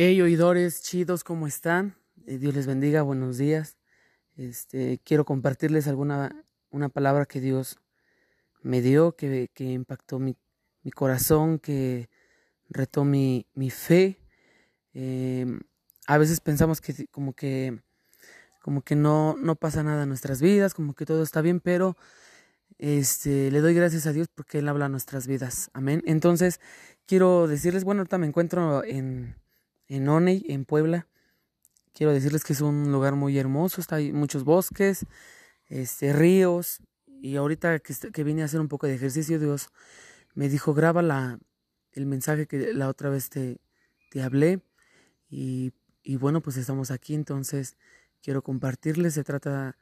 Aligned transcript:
Hey, 0.00 0.22
oidores 0.22 0.80
chidos, 0.80 1.24
¿cómo 1.24 1.48
están? 1.48 1.96
Eh, 2.24 2.38
Dios 2.38 2.54
les 2.54 2.68
bendiga, 2.68 3.02
buenos 3.02 3.36
días. 3.36 3.78
Este, 4.36 5.00
quiero 5.02 5.24
compartirles 5.24 5.88
alguna 5.88 6.44
una 6.70 6.88
palabra 6.88 7.26
que 7.26 7.40
Dios 7.40 7.80
me 8.62 8.80
dio, 8.80 9.16
que, 9.16 9.50
que 9.52 9.64
impactó 9.64 10.20
mi, 10.20 10.36
mi, 10.84 10.92
corazón, 10.92 11.58
que 11.58 12.08
retó 12.68 13.04
mi, 13.04 13.48
mi 13.54 13.70
fe. 13.70 14.20
Eh, 14.94 15.46
a 16.06 16.16
veces 16.16 16.38
pensamos 16.38 16.80
que 16.80 17.08
como 17.08 17.32
que 17.32 17.82
como 18.62 18.82
que 18.82 18.94
no, 18.94 19.34
no 19.36 19.56
pasa 19.56 19.82
nada 19.82 20.04
en 20.04 20.10
nuestras 20.10 20.40
vidas, 20.40 20.74
como 20.74 20.94
que 20.94 21.06
todo 21.06 21.24
está 21.24 21.40
bien, 21.40 21.58
pero 21.58 21.96
este, 22.78 23.50
le 23.50 23.60
doy 23.60 23.74
gracias 23.74 24.06
a 24.06 24.12
Dios 24.12 24.28
porque 24.32 24.58
Él 24.60 24.68
habla 24.68 24.88
nuestras 24.88 25.26
vidas. 25.26 25.70
Amén. 25.72 26.04
Entonces, 26.06 26.60
quiero 27.04 27.48
decirles, 27.48 27.82
bueno, 27.82 28.02
ahorita 28.02 28.18
me 28.18 28.28
encuentro 28.28 28.84
en, 28.84 29.34
en 29.88 30.08
Oney, 30.08 30.44
en 30.48 30.64
Puebla. 30.64 31.06
Quiero 31.92 32.12
decirles 32.12 32.44
que 32.44 32.52
es 32.52 32.60
un 32.60 32.92
lugar 32.92 33.14
muy 33.16 33.38
hermoso, 33.38 33.80
está 33.80 33.96
hay 33.96 34.12
muchos 34.12 34.44
bosques, 34.44 35.06
este, 35.66 36.12
ríos, 36.12 36.80
y 37.20 37.36
ahorita 37.36 37.80
que, 37.80 37.94
que 38.12 38.24
vine 38.24 38.42
a 38.42 38.44
hacer 38.44 38.60
un 38.60 38.68
poco 38.68 38.86
de 38.86 38.94
ejercicio, 38.94 39.40
Dios 39.40 39.68
me 40.34 40.48
dijo, 40.48 40.74
graba 40.74 41.02
la, 41.02 41.38
el 41.92 42.06
mensaje 42.06 42.46
que 42.46 42.72
la 42.72 42.88
otra 42.88 43.10
vez 43.10 43.30
te, 43.30 43.60
te 44.10 44.22
hablé, 44.22 44.62
y, 45.28 45.72
y 46.02 46.16
bueno, 46.16 46.40
pues 46.40 46.56
estamos 46.56 46.90
aquí, 46.90 47.14
entonces 47.14 47.76
quiero 48.22 48.42
compartirles, 48.42 49.14
se 49.14 49.24
trata 49.24 49.76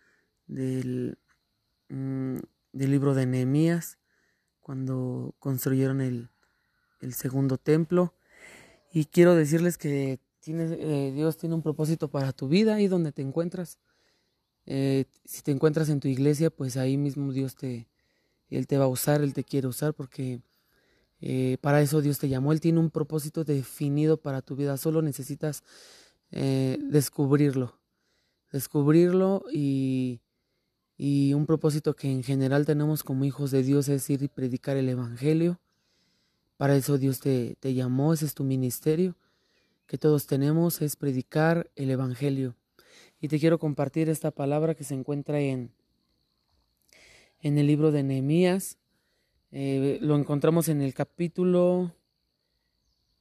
del, 0.47 1.19
mm, 1.89 2.39
del 2.73 2.91
libro 2.91 3.15
de 3.15 3.27
Nehemías, 3.27 3.99
cuando 4.61 5.37
construyeron 5.39 6.01
el, 6.01 6.31
el 7.01 7.15
segundo 7.15 7.59
templo. 7.59 8.16
Y 8.97 9.05
quiero 9.05 9.35
decirles 9.35 9.77
que 9.77 10.21
eh, 10.47 11.13
Dios 11.15 11.37
tiene 11.37 11.55
un 11.55 11.61
propósito 11.61 12.09
para 12.09 12.33
tu 12.33 12.49
vida 12.49 12.77
ahí 12.77 12.89
donde 12.89 13.13
te 13.13 13.21
encuentras. 13.21 13.79
Eh, 14.65 15.05
si 15.27 15.43
te 15.43 15.51
encuentras 15.51 15.91
en 15.91 16.01
tu 16.01 16.09
iglesia, 16.09 16.49
pues 16.49 16.79
ahí 16.79 16.97
mismo 16.97 17.31
Dios 17.31 17.57
te, 17.57 17.89
Él 18.49 18.67
te 18.67 18.79
va 18.79 18.87
a 18.87 18.89
usar, 18.89 19.21
Él 19.21 19.35
te 19.35 19.45
quiere 19.45 19.67
usar 19.67 19.93
porque 19.93 20.41
eh, 21.21 21.59
para 21.61 21.83
eso 21.83 22.01
Dios 22.01 22.19
te 22.19 22.31
llamó. 22.31 22.53
Él 22.53 22.63
tiene 22.63 22.81
un 22.81 22.91
propósito 22.91 23.45
definido 23.45 24.17
para 24.17 24.41
tu 24.41 24.57
vida. 24.57 24.79
Solo 24.79 25.03
necesitas 25.03 25.63
descubrirlo. 26.31 27.79
Descubrirlo 28.51 29.45
y, 29.53 30.23
y 30.97 31.35
un 31.35 31.45
propósito 31.45 31.95
que 31.95 32.11
en 32.11 32.23
general 32.23 32.65
tenemos 32.65 33.05
como 33.05 33.27
hijos 33.27 33.51
de 33.51 33.63
Dios 33.63 33.91
es 33.91 34.09
ir 34.09 34.23
y 34.23 34.29
predicar 34.29 34.79
el 34.79 34.89
Evangelio 34.89 35.61
para 36.57 36.77
eso 36.77 36.99
Dios 36.99 37.21
te, 37.21 37.57
te 37.61 37.75
llamó, 37.75 38.13
ese 38.13 38.27
es 38.27 38.35
tu 38.35 38.45
ministerio 38.45 39.17
que 39.87 39.99
todos 39.99 40.27
tenemos, 40.27 40.83
es 40.83 40.97
predicar 40.97 41.71
el 41.77 41.91
Evangelio. 41.91 42.57
Y 43.21 43.29
te 43.29 43.39
quiero 43.39 43.59
compartir 43.59 44.09
esta 44.09 44.31
palabra 44.31 44.75
que 44.75 44.85
se 44.85 44.95
encuentra 44.95 45.41
en, 45.41 45.71
en 47.41 47.59
el 47.59 47.67
libro 47.67 47.93
de 47.93 48.03
Nehemías. 48.03 48.79
Eh, 49.53 49.99
lo 50.03 50.17
encontramos 50.17 50.69
en 50.69 50.83
el 50.83 50.93
capítulo, 50.93 51.95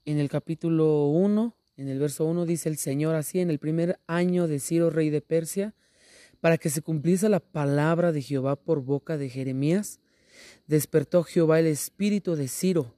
en 0.06 0.18
el 0.18 0.28
capítulo 0.28 1.06
1, 1.08 1.56
en 1.78 1.88
el 1.88 2.00
verso 2.00 2.26
1 2.26 2.46
dice 2.46 2.70
el 2.70 2.78
Señor 2.78 3.16
así, 3.16 3.40
en 3.40 3.50
el 3.50 3.60
primer 3.60 4.00
año 4.08 4.48
de 4.48 4.60
Ciro, 4.60 4.90
rey 4.90 5.10
de 5.10 5.22
Persia, 5.22 5.76
para 6.42 6.58
que 6.58 6.70
se 6.70 6.82
cumpliese 6.82 7.30
la 7.30 7.40
palabra 7.40 8.12
de 8.12 8.22
Jehová 8.22 8.56
por 8.56 8.82
boca 8.82 9.18
de 9.18 9.30
Jeremías, 9.30 10.00
despertó 10.68 11.24
Jehová 11.24 11.60
el 11.60 11.68
espíritu 11.68 12.36
de 12.36 12.48
Ciro, 12.48 12.96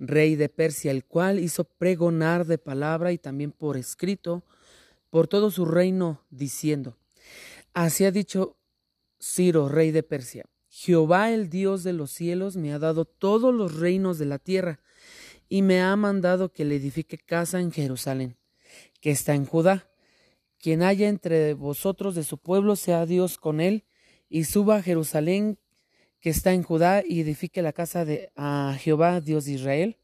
rey 0.00 0.34
de 0.34 0.48
Persia, 0.48 0.90
el 0.90 1.04
cual 1.04 1.38
hizo 1.38 1.64
pregonar 1.64 2.46
de 2.46 2.58
palabra 2.58 3.12
y 3.12 3.18
también 3.18 3.52
por 3.52 3.76
escrito 3.76 4.42
por 5.10 5.28
todo 5.28 5.50
su 5.50 5.64
reino, 5.64 6.24
diciendo, 6.30 6.96
Así 7.74 8.04
ha 8.04 8.10
dicho 8.10 8.56
Ciro, 9.20 9.68
rey 9.68 9.90
de 9.90 10.02
Persia, 10.02 10.46
Jehová 10.68 11.32
el 11.32 11.50
Dios 11.50 11.82
de 11.82 11.92
los 11.92 12.10
cielos 12.12 12.56
me 12.56 12.72
ha 12.72 12.78
dado 12.78 13.04
todos 13.04 13.52
los 13.52 13.78
reinos 13.78 14.18
de 14.18 14.26
la 14.26 14.38
tierra, 14.38 14.80
y 15.48 15.62
me 15.62 15.82
ha 15.82 15.94
mandado 15.96 16.52
que 16.52 16.64
le 16.64 16.76
edifique 16.76 17.18
casa 17.18 17.60
en 17.60 17.72
Jerusalén, 17.72 18.36
que 19.00 19.10
está 19.10 19.34
en 19.34 19.46
Judá. 19.46 19.90
Quien 20.60 20.82
haya 20.82 21.08
entre 21.08 21.54
vosotros 21.54 22.14
de 22.14 22.22
su 22.22 22.38
pueblo 22.38 22.76
sea 22.76 23.04
Dios 23.04 23.36
con 23.36 23.60
él, 23.60 23.84
y 24.28 24.44
suba 24.44 24.76
a 24.76 24.82
Jerusalén 24.82 25.58
que 26.20 26.30
está 26.30 26.52
en 26.52 26.62
Judá 26.62 27.02
y 27.06 27.20
edifique 27.20 27.62
la 27.62 27.72
casa 27.72 28.04
de 28.04 28.30
Jehová, 28.78 29.20
Dios 29.20 29.46
de 29.46 29.52
Israel. 29.52 29.96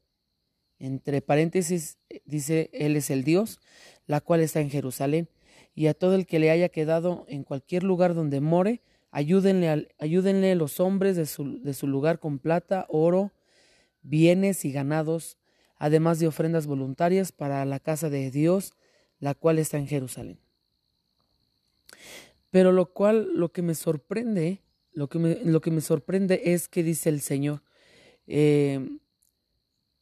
Entre 0.79 1.21
paréntesis 1.21 1.97
dice, 2.25 2.69
Él 2.73 2.95
es 2.95 3.09
el 3.09 3.23
Dios, 3.23 3.59
la 4.05 4.21
cual 4.21 4.41
está 4.41 4.59
en 4.59 4.69
Jerusalén. 4.69 5.29
Y 5.75 5.87
a 5.87 5.93
todo 5.93 6.15
el 6.15 6.25
que 6.25 6.39
le 6.39 6.49
haya 6.49 6.69
quedado 6.69 7.25
en 7.27 7.43
cualquier 7.43 7.83
lugar 7.83 8.15
donde 8.15 8.41
more, 8.41 8.81
ayúdenle, 9.11 9.89
ayúdenle 9.99 10.55
los 10.55 10.79
hombres 10.79 11.15
de 11.15 11.27
su, 11.27 11.61
de 11.61 11.73
su 11.73 11.87
lugar 11.87 12.19
con 12.19 12.39
plata, 12.39 12.87
oro, 12.89 13.31
bienes 14.01 14.65
y 14.65 14.71
ganados, 14.71 15.37
además 15.75 16.19
de 16.19 16.27
ofrendas 16.27 16.65
voluntarias 16.65 17.31
para 17.31 17.63
la 17.65 17.79
casa 17.79 18.09
de 18.09 18.31
Dios, 18.31 18.73
la 19.19 19.35
cual 19.35 19.59
está 19.59 19.77
en 19.77 19.87
Jerusalén. 19.87 20.39
Pero 22.49 22.71
lo 22.71 22.91
cual, 22.93 23.29
lo 23.35 23.51
que 23.51 23.61
me 23.61 23.75
sorprende 23.75 24.61
lo 24.97 25.09
que 25.09 25.19
me, 25.19 25.37
lo 25.43 25.61
que 25.61 25.69
me 25.69 25.81
sorprende 25.81 26.41
es 26.45 26.67
que 26.67 26.81
dice 26.81 27.09
el 27.09 27.21
Señor, 27.21 27.61
eh, 28.25 28.79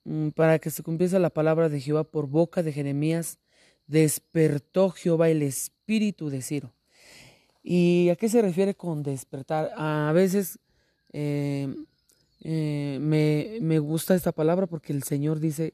mm, 0.05 0.29
para 0.29 0.57
que 0.57 0.69
se 0.69 0.83
cumpliese 0.83 1.19
la 1.19 1.31
palabra 1.31 1.67
de 1.67 1.81
Jehová 1.81 2.05
por 2.05 2.27
boca 2.27 2.63
de 2.63 2.71
Jeremías, 2.71 3.37
despertó 3.87 4.91
Jehová 4.91 5.27
el 5.27 5.41
espíritu 5.41 6.29
de 6.29 6.41
Ciro. 6.41 6.73
¿Y 7.61 8.07
a 8.07 8.15
qué 8.15 8.29
se 8.29 8.41
refiere 8.41 8.73
con 8.73 9.03
despertar? 9.03 9.73
A 9.75 10.13
veces 10.13 10.59
eh, 11.11 11.67
eh, 12.39 12.97
me, 13.01 13.57
me 13.59 13.79
gusta 13.79 14.15
esta 14.15 14.31
palabra 14.31 14.65
porque 14.65 14.93
el 14.93 15.03
Señor 15.03 15.41
dice, 15.41 15.73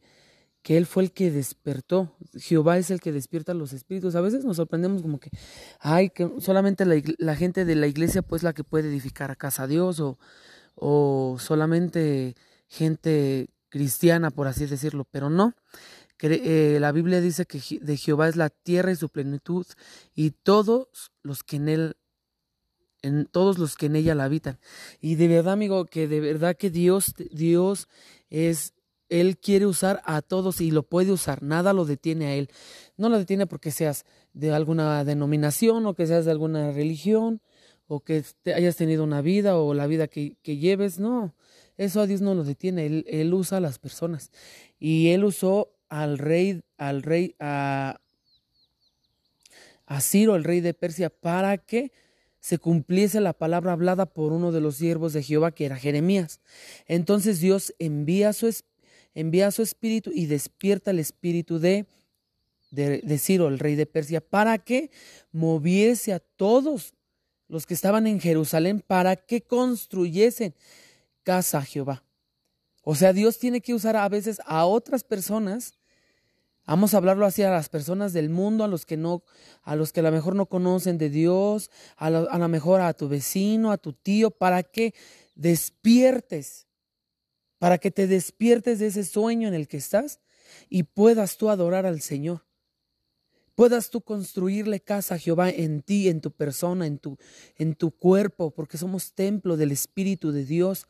que 0.62 0.78
Él 0.78 0.86
fue 0.86 1.04
el 1.04 1.12
que 1.12 1.32
despertó. 1.32 2.16
Jehová 2.36 2.78
es 2.78 2.92
el 2.92 3.00
que 3.00 3.12
despierta 3.12 3.54
los 3.54 3.74
espíritus. 3.74 4.16
A 4.16 4.22
veces 4.22 4.46
nos 4.46 4.58
sorprendemos 4.58 5.02
como 5.02 5.20
que, 5.20 5.32
ay, 5.80 6.10
que 6.10 6.30
solamente 6.40 6.86
la, 6.86 7.36
gente 7.36 7.66
de 7.66 7.76
la 7.76 7.88
iglesia 7.88 8.22
pues 8.22 8.44
la 8.44 8.54
que 8.54 8.64
puede 8.64 8.90
edificar 8.90 9.32
a 9.32 9.36
casa 9.36 9.64
a 9.64 9.68
Dios 9.68 10.00
o, 10.00 10.20
o 10.76 11.38
solamente 11.40 12.36
gente 12.68 13.50
cristiana, 13.70 14.30
por 14.32 14.48
así 14.48 14.66
decirlo, 14.66 15.08
pero 15.10 15.30
no. 15.30 15.56
Eh, 16.24 16.78
la 16.80 16.92
Biblia 16.92 17.20
dice 17.20 17.46
que 17.46 17.60
de 17.82 17.98
Jehová 17.98 18.30
es 18.30 18.36
la 18.36 18.50
tierra 18.50 18.92
y 18.92 18.96
su 18.96 19.10
plenitud 19.10 19.66
y 20.14 20.32
todos 20.32 21.12
los 21.24 21.44
que 21.44 21.56
en 21.56 21.70
él 21.70 21.98
en 23.02 23.26
todos 23.26 23.58
los 23.58 23.76
que 23.76 23.88
en 23.88 23.96
ella 23.96 24.14
la 24.14 24.26
habitan. 24.26 24.60
Y 25.00 25.16
de 25.16 25.28
verdad, 25.28 25.54
amigo, 25.54 25.86
que 25.86 26.08
de 26.08 26.20
verdad 26.20 26.56
que 26.56 26.70
Dios 26.70 27.16
Dios 27.32 27.88
es 28.30 28.76
él 29.12 29.38
quiere 29.38 29.66
usar 29.66 30.02
a 30.06 30.22
todos 30.22 30.62
y 30.62 30.72
lo 30.72 30.84
puede 30.84 31.12
usar, 31.12 31.44
nada 31.44 31.74
lo 31.74 31.84
detiene 31.84 32.28
a 32.28 32.36
Él. 32.36 32.50
No 32.96 33.10
lo 33.10 33.20
detiene 33.20 33.46
porque 33.46 33.70
seas 33.70 34.06
de 34.34 34.54
alguna 34.54 35.04
denominación 35.04 35.86
o 35.86 35.96
que 35.96 36.08
seas 36.08 36.24
de 36.24 36.32
alguna 36.32 36.72
religión 36.72 37.42
o 37.88 38.00
que 38.00 38.24
hayas 38.56 38.78
tenido 38.78 39.04
una 39.04 39.22
vida 39.22 39.58
o 39.58 39.74
la 39.74 39.86
vida 39.86 40.08
que, 40.08 40.38
lleves, 40.44 40.98
no, 40.98 41.36
eso 41.76 42.00
a 42.00 42.08
Dios 42.08 42.22
no 42.22 42.36
lo 42.36 42.46
detiene, 42.46 43.04
él, 43.06 43.34
usa 43.34 43.58
a 43.58 43.62
las 43.62 43.80
personas. 43.80 44.32
Y 44.80 45.10
Él 45.10 45.26
usó 45.26 45.76
al 45.90 46.18
rey, 46.18 46.62
al 46.78 47.04
rey, 47.04 47.36
a, 47.38 48.00
a 49.88 50.00
Ciro, 50.00 50.38
el 50.38 50.46
rey 50.46 50.62
de 50.62 50.74
Persia, 50.74 51.10
para 51.10 51.58
que 51.58 51.92
se 52.40 52.60
cumpliese 52.60 53.20
la 53.20 53.34
palabra 53.34 53.74
hablada 53.74 54.06
por 54.06 54.32
uno 54.32 54.54
de 54.54 54.62
los 54.62 54.78
siervos 54.78 55.12
de 55.12 55.22
Jehová, 55.22 55.52
que 55.52 55.66
era 55.66 55.76
Jeremías. 55.76 56.40
Entonces 56.88 57.42
Dios 57.42 57.76
envía 57.78 58.32
su 58.32 58.48
espíritu 58.48 58.71
envía 59.14 59.52
su 59.52 59.62
espíritu 59.62 60.12
y 60.14 60.26
despierta 60.26 60.92
el 60.92 61.00
espíritu 61.00 61.60
de, 61.60 61.86
de, 62.72 63.18
Ciro, 63.18 63.48
el 63.48 63.60
rey 63.60 63.76
de 63.76 63.86
Persia, 63.86 64.22
para 64.22 64.58
que 64.58 64.90
moviese 65.32 66.14
a 66.14 66.20
todos 66.20 66.94
los 67.48 67.66
que 67.66 67.74
estaban 67.74 68.08
en 68.08 68.22
Jerusalén 68.22 68.82
para 68.86 69.18
que 69.18 69.42
construyesen 69.42 70.56
casa 71.24 71.60
a 71.60 71.66
Jehová. 71.66 72.04
O 72.84 72.96
sea, 72.96 73.14
Dios 73.14 73.38
tiene 73.38 73.62
que 73.62 73.74
usar 73.74 73.96
a 73.98 74.08
veces 74.10 74.42
a 74.46 74.66
otras 74.66 75.04
personas. 75.04 75.74
Vamos 76.66 76.94
a 76.94 76.98
hablarlo 76.98 77.26
así 77.26 77.44
a 77.44 77.52
las 77.52 77.68
personas 77.68 78.14
del 78.14 78.30
mundo, 78.30 78.64
a 78.64 78.68
los 78.68 78.86
que 78.86 78.96
no, 78.96 79.24
a 79.64 79.76
los 79.76 79.92
que 79.92 80.00
a 80.00 80.04
lo 80.04 80.12
mejor 80.12 80.36
no 80.36 80.46
conocen 80.46 80.98
de 80.98 81.10
Dios, 81.10 81.70
a 81.98 82.10
lo, 82.10 82.32
a 82.32 82.38
lo 82.38 82.48
mejor 82.48 82.80
a 82.80 82.94
tu 82.94 83.10
vecino, 83.10 83.72
a 83.72 83.78
tu 83.78 83.94
tío, 83.94 84.32
para 84.32 84.64
que 84.64 84.94
despiertes 85.36 86.68
para 87.62 87.78
que 87.78 87.92
te 87.92 88.08
despiertes 88.08 88.80
de 88.80 88.88
ese 88.88 89.04
sueño 89.04 89.48
en 89.48 89.54
el 89.54 89.68
que 89.68 89.78
estás 89.78 90.20
y 90.68 90.82
puedas 90.82 91.38
tú 91.38 91.52
adorar 91.52 91.86
al 91.86 92.02
Señor. 92.02 92.44
Puedas 93.54 93.92
tú 93.92 94.02
construirle 94.02 94.80
casa 94.80 95.14
a 95.14 95.20
Jehová 95.20 95.52
en 95.52 95.84
ti, 95.84 96.10
en 96.10 96.22
tu 96.22 96.32
persona, 96.32 96.88
en 96.88 96.98
tu, 96.98 97.20
en 97.58 97.76
tu 97.76 97.92
cuerpo, 97.92 98.50
porque 98.50 98.80
somos 98.80 99.14
templo 99.14 99.58
del 99.58 99.72
Espíritu 99.72 100.32
de 100.32 100.44
Dios. 100.44 100.88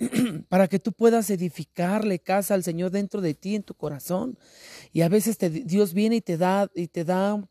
para 0.48 0.66
que 0.66 0.80
tú 0.80 0.92
puedas 0.92 1.30
edificarle 1.30 2.18
casa 2.18 2.54
al 2.54 2.64
Señor 2.64 2.90
dentro 2.90 3.20
de 3.20 3.34
ti, 3.34 3.54
en 3.54 3.62
tu 3.62 3.74
corazón. 3.74 4.36
Y 4.92 5.02
a 5.02 5.08
veces 5.08 5.38
Dios 5.38 5.94
viene 5.94 6.16
y 6.16 6.20
te 6.20 6.36
da, 6.36 6.68
y 6.74 6.88
te 6.88 7.04
da, 7.04 7.48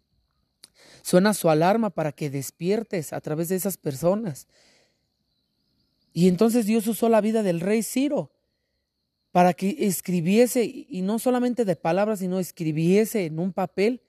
suena 1.04 1.34
su 1.34 1.50
alarma 1.50 1.90
para 1.90 2.12
que 2.12 2.30
despiertes 2.30 3.14
a 3.14 3.22
través 3.22 3.48
de 3.48 3.56
esas 3.56 3.78
personas. 3.78 4.46
Y 6.14 6.28
entonces 6.28 6.66
Dios 6.66 6.88
usó 6.88 7.10
la 7.10 7.22
vida 7.22 7.44
del 7.44 7.60
rey 7.60 7.84
Ciro 7.84 8.32
para 9.32 9.54
que 9.54 9.76
escribiese, 9.80 10.64
y 10.66 11.02
no 11.02 11.20
solamente 11.20 11.66
de 11.66 11.76
palabras, 11.76 12.20
sino 12.20 12.40
escribiese 12.40 13.26
en 13.26 13.40
un 13.40 13.54
papel, 13.54 14.02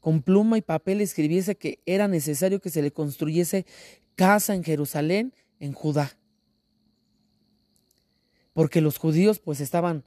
con 0.00 0.22
pluma 0.22 0.58
y 0.58 0.62
papel 0.62 1.00
escribiese 1.00 1.56
que 1.56 1.80
era 1.84 2.08
necesario 2.08 2.60
que 2.60 2.70
se 2.70 2.82
le 2.82 2.92
construyese 2.92 3.66
casa 4.14 4.54
en 4.54 4.64
Jerusalén, 4.64 5.34
en 5.58 5.72
Judá. 5.72 6.16
Porque 8.52 8.80
los 8.80 8.98
judíos 8.98 9.38
pues 9.38 9.60
estaban, 9.60 10.04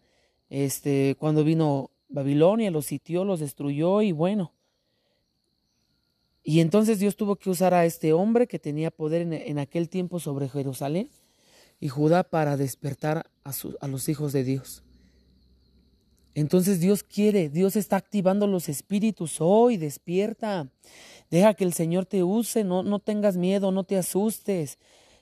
este, 0.49 1.15
cuando 1.19 1.43
vino 1.43 1.91
Babilonia, 2.07 2.71
los 2.71 2.87
sitió, 2.87 3.23
los 3.23 3.39
destruyó 3.39 4.01
y 4.01 4.11
bueno. 4.11 4.53
Y 6.49 6.61
entonces 6.61 6.97
Dios 6.97 7.15
tuvo 7.15 7.35
que 7.35 7.51
usar 7.51 7.75
a 7.75 7.85
este 7.85 8.11
hombre 8.11 8.47
que 8.47 8.57
tenía 8.57 8.89
poder 8.89 9.21
en, 9.31 9.59
aquel 9.59 9.87
tiempo 9.87 10.19
sobre 10.19 10.49
Jerusalén 10.49 11.11
y 11.79 11.89
Judá 11.89 12.23
para 12.23 12.57
despertar 12.57 13.29
a, 13.43 13.51
a 13.81 13.87
los 13.87 14.09
hijos 14.09 14.33
de 14.33 14.43
Dios. 14.43 14.81
Entonces 16.33 16.79
Dios 16.79 17.03
quiere, 17.03 17.49
Dios 17.49 17.75
está 17.75 17.97
activando 17.97 18.47
los 18.47 18.67
espíritus 18.67 19.35
hoy, 19.41 19.77
despierta. 19.77 20.71
Deja 21.29 21.53
que 21.53 21.65
el 21.65 21.73
Señor 21.73 22.07
te 22.07 22.23
use, 22.23 22.63
no, 22.63 22.81
no 22.81 22.97
tengas 22.97 23.37
miedo, 23.37 23.71
no 23.71 23.83
te 23.83 23.97
asustes. 23.97 24.79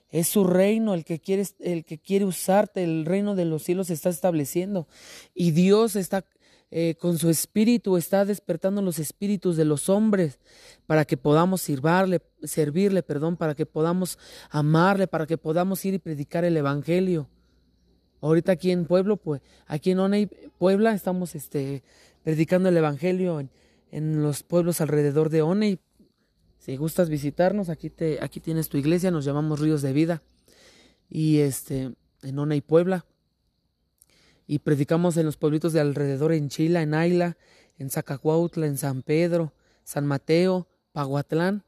Es 0.09 0.29
su 0.29 0.45
reino 0.45 0.93
el 0.93 1.03
que, 1.03 1.19
quiere, 1.19 1.43
el 1.59 1.83
que 1.83 1.97
quiere 1.97 2.23
usarte, 2.23 2.85
el 2.85 3.05
reino 3.05 3.35
de 3.35 3.43
los 3.43 3.63
cielos 3.63 3.87
se 3.87 3.95
está 3.95 4.07
estableciendo. 4.07 4.87
Y 5.35 5.51
Dios 5.51 5.97
está 5.97 6.23
eh, 6.69 6.95
con 6.99 7.17
su 7.17 7.29
espíritu 7.29 7.95
está 7.95 8.25
despertando 8.25 8.81
los 8.81 8.99
espíritus 8.99 9.55
de 9.55 9.63
los 9.63 9.87
hombres 9.87 10.39
para 10.85 11.05
que 11.05 11.15
podamos 11.15 11.61
sirvarle, 11.61 12.21
servirle, 12.43 13.03
perdón, 13.03 13.37
para 13.37 13.55
que 13.55 13.65
podamos 13.65 14.19
amarle, 14.49 15.07
para 15.07 15.25
que 15.25 15.37
podamos 15.37 15.85
ir 15.85 15.93
y 15.93 15.99
predicar 15.99 16.43
el 16.43 16.57
evangelio. 16.57 17.29
Ahorita 18.19 18.51
aquí 18.51 18.71
en 18.71 18.85
Pueblo, 18.85 19.15
pues, 19.15 19.41
aquí 19.65 19.91
en 19.91 19.99
Oney, 19.99 20.27
Puebla, 20.57 20.93
estamos 20.93 21.35
este, 21.35 21.83
predicando 22.23 22.67
el 22.67 22.75
evangelio 22.75 23.39
en, 23.39 24.21
los 24.21 24.43
pueblos 24.43 24.81
alrededor 24.81 25.29
de 25.29 25.43
Oney. 25.43 25.79
Si 26.59 26.75
gustas 26.75 27.09
visitarnos, 27.09 27.69
aquí 27.69 27.89
te, 27.89 28.19
aquí 28.21 28.41
tienes 28.41 28.67
tu 28.67 28.77
iglesia, 28.77 29.09
nos 29.09 29.23
llamamos 29.23 29.61
Ríos 29.61 29.81
de 29.81 29.93
Vida. 29.93 30.21
Y 31.09 31.37
este, 31.37 31.93
en 32.23 32.39
Oney, 32.39 32.59
Puebla 32.59 33.05
y 34.47 34.59
predicamos 34.59 35.17
en 35.17 35.25
los 35.25 35.37
pueblitos 35.37 35.73
de 35.73 35.81
alrededor, 35.81 36.31
en 36.31 36.49
Chila, 36.49 36.81
en 36.81 36.93
Ayla, 36.93 37.37
en 37.77 37.89
Zacacuautla, 37.89 38.65
en 38.65 38.77
San 38.77 39.03
Pedro, 39.03 39.53
San 39.83 40.07
Mateo, 40.07 40.67
Paguatlán. 40.93 41.63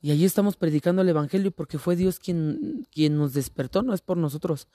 Y 0.00 0.12
allí 0.12 0.24
estamos 0.24 0.56
predicando 0.56 1.02
el 1.02 1.08
Evangelio 1.08 1.50
porque 1.50 1.78
fue 1.78 1.96
Dios 1.96 2.20
quien, 2.20 2.86
quien 2.90 3.18
nos 3.18 3.34
despertó, 3.34 3.82
no 3.82 3.92
es 3.92 4.00
por 4.00 4.16
nosotros, 4.16 4.68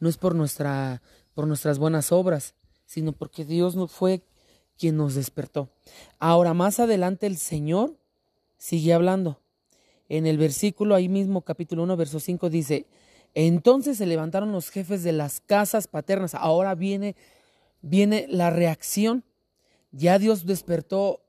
no 0.00 0.08
es 0.08 0.16
por, 0.16 0.34
nuestra, 0.34 1.02
por 1.34 1.46
nuestras 1.46 1.78
buenas 1.78 2.10
obras, 2.10 2.54
sino 2.86 3.12
porque 3.12 3.44
Dios 3.44 3.76
fue 3.90 4.22
quien 4.76 4.96
nos 4.96 5.14
despertó. 5.14 5.68
Ahora, 6.18 6.54
más 6.54 6.80
adelante 6.80 7.26
el 7.26 7.36
Señor 7.36 7.96
sigue 8.56 8.92
hablando. 8.92 9.40
En 10.08 10.26
el 10.26 10.36
versículo, 10.36 10.94
ahí 10.94 11.08
mismo, 11.08 11.42
capítulo 11.42 11.84
1, 11.84 11.96
verso 11.96 12.18
5, 12.18 12.50
dice, 12.50 12.86
entonces 13.34 13.98
se 13.98 14.06
levantaron 14.06 14.52
los 14.52 14.70
jefes 14.70 15.02
de 15.02 15.12
las 15.12 15.40
casas 15.40 15.86
paternas. 15.88 16.34
Ahora 16.34 16.74
viene, 16.74 17.16
viene 17.80 18.26
la 18.28 18.50
reacción. 18.50 19.24
Ya 19.90 20.18
Dios 20.18 20.46
despertó, 20.46 21.20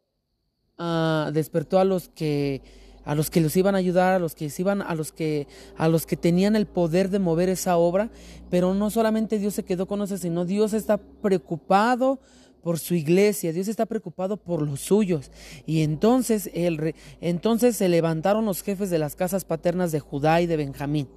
uh, 0.79 1.31
despertó 1.31 1.79
a 1.79 1.85
los 1.85 2.09
que 2.09 2.61
a 3.05 3.15
los 3.15 3.29
que 3.29 3.41
los 3.41 3.57
iban 3.57 3.75
a 3.75 3.79
ayudar, 3.79 4.13
a 4.13 4.19
los 4.19 4.33
que 4.33 4.49
iban, 4.57 4.81
a 4.81 4.95
los 4.95 5.11
que 5.11 5.47
a 5.77 5.89
los 5.89 6.05
que 6.05 6.15
tenían 6.15 6.55
el 6.55 6.67
poder 6.67 7.09
de 7.09 7.19
mover 7.19 7.49
esa 7.49 7.75
obra, 7.77 8.09
pero 8.49 8.73
no 8.73 8.89
solamente 8.89 9.39
Dios 9.39 9.53
se 9.53 9.63
quedó 9.63 9.87
con 9.87 10.01
eso, 10.01 10.17
sino 10.17 10.45
Dios 10.45 10.73
está 10.73 10.97
preocupado 10.97 12.19
por 12.63 12.79
su 12.79 12.95
iglesia, 12.95 13.51
Dios 13.51 13.67
está 13.67 13.85
preocupado 13.85 14.37
por 14.37 14.61
los 14.61 14.79
suyos. 14.79 15.31
Y 15.65 15.81
entonces, 15.81 16.49
el, 16.53 16.95
entonces 17.21 17.75
se 17.75 17.89
levantaron 17.89 18.45
los 18.45 18.63
jefes 18.63 18.89
de 18.89 18.99
las 18.99 19.15
casas 19.15 19.45
paternas 19.45 19.91
de 19.91 19.99
Judá 19.99 20.41
y 20.41 20.47
de 20.47 20.57
Benjamín, 20.57 21.07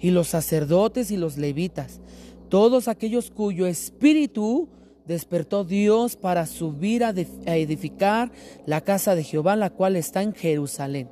y 0.00 0.10
los 0.10 0.28
sacerdotes 0.28 1.10
y 1.10 1.16
los 1.16 1.38
levitas, 1.38 2.00
todos 2.48 2.86
aquellos 2.86 3.30
cuyo 3.30 3.66
espíritu 3.66 4.68
despertó 5.06 5.64
Dios 5.64 6.16
para 6.16 6.46
subir 6.46 7.02
a 7.04 7.10
edificar 7.10 8.30
la 8.66 8.82
casa 8.82 9.14
de 9.14 9.24
Jehová, 9.24 9.56
la 9.56 9.70
cual 9.70 9.96
está 9.96 10.22
en 10.22 10.34
Jerusalén. 10.34 11.08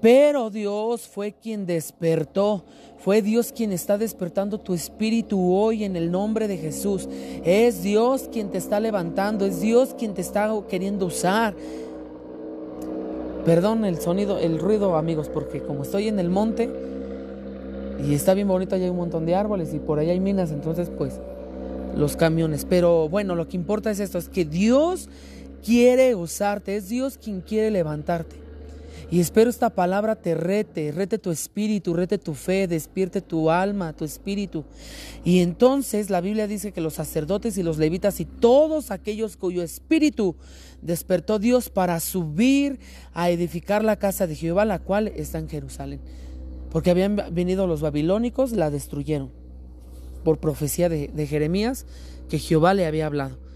Pero 0.00 0.48
Dios 0.48 1.06
fue 1.06 1.32
quien 1.32 1.66
despertó, 1.66 2.64
fue 2.98 3.20
Dios 3.20 3.52
quien 3.52 3.72
está 3.72 3.98
despertando 3.98 4.58
tu 4.58 4.72
espíritu 4.72 5.52
hoy 5.52 5.84
en 5.84 5.94
el 5.94 6.10
nombre 6.10 6.48
de 6.48 6.56
Jesús. 6.56 7.08
Es 7.44 7.82
Dios 7.82 8.28
quien 8.32 8.50
te 8.50 8.58
está 8.58 8.80
levantando, 8.80 9.44
es 9.44 9.60
Dios 9.60 9.94
quien 9.98 10.14
te 10.14 10.22
está 10.22 10.50
queriendo 10.68 11.06
usar. 11.06 11.54
Perdón 13.44 13.84
el 13.84 14.00
sonido, 14.00 14.38
el 14.38 14.58
ruido, 14.58 14.96
amigos, 14.96 15.28
porque 15.28 15.60
como 15.60 15.82
estoy 15.82 16.08
en 16.08 16.18
el 16.18 16.28
monte 16.28 16.70
y 18.06 18.14
está 18.14 18.34
bien 18.34 18.48
bonito, 18.48 18.74
hay 18.74 18.88
un 18.88 18.96
montón 18.96 19.26
de 19.26 19.34
árboles 19.34 19.74
y 19.74 19.78
por 19.78 19.98
ahí 19.98 20.10
hay 20.10 20.20
minas, 20.20 20.50
entonces 20.50 20.90
pues 20.96 21.20
los 21.94 22.16
camiones. 22.16 22.66
Pero 22.68 23.08
bueno, 23.08 23.34
lo 23.34 23.48
que 23.48 23.56
importa 23.56 23.90
es 23.90 24.00
esto, 24.00 24.18
es 24.18 24.28
que 24.28 24.44
Dios 24.46 25.08
quiere 25.64 26.14
usarte, 26.14 26.76
es 26.76 26.88
Dios 26.88 27.18
quien 27.18 27.40
quiere 27.42 27.70
levantarte. 27.70 28.39
Y 29.12 29.18
espero 29.18 29.50
esta 29.50 29.70
palabra 29.70 30.14
te 30.14 30.36
rete, 30.36 30.92
rete 30.92 31.18
tu 31.18 31.32
espíritu, 31.32 31.94
rete 31.94 32.16
tu 32.16 32.34
fe, 32.34 32.68
despierte 32.68 33.20
tu 33.20 33.50
alma, 33.50 33.92
tu 33.92 34.04
espíritu. 34.04 34.64
Y 35.24 35.40
entonces 35.40 36.10
la 36.10 36.20
Biblia 36.20 36.46
dice 36.46 36.70
que 36.70 36.80
los 36.80 36.94
sacerdotes 36.94 37.58
y 37.58 37.64
los 37.64 37.78
levitas 37.78 38.20
y 38.20 38.24
todos 38.24 38.92
aquellos 38.92 39.36
cuyo 39.36 39.64
espíritu 39.64 40.36
despertó 40.80 41.40
Dios 41.40 41.70
para 41.70 41.98
subir 41.98 42.78
a 43.12 43.30
edificar 43.30 43.82
la 43.82 43.96
casa 43.96 44.28
de 44.28 44.36
Jehová, 44.36 44.64
la 44.64 44.78
cual 44.78 45.08
está 45.08 45.38
en 45.38 45.48
Jerusalén. 45.48 46.00
Porque 46.70 46.90
habían 46.92 47.16
venido 47.32 47.66
los 47.66 47.80
babilónicos, 47.80 48.52
la 48.52 48.70
destruyeron. 48.70 49.32
Por 50.22 50.38
profecía 50.38 50.88
de, 50.88 51.08
de 51.08 51.26
Jeremías, 51.26 51.84
que 52.28 52.38
Jehová 52.38 52.74
le 52.74 52.86
había 52.86 53.06
hablado. 53.06 53.49